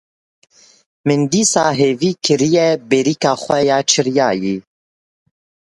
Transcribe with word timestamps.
Min 1.07 1.21
dîsa 1.31 1.65
hêvî 1.79 2.11
kiriye 2.23 2.69
berîka 2.89 3.33
xwe 3.43 3.59
ya 3.69 3.79
çiriyayî. 3.89 4.55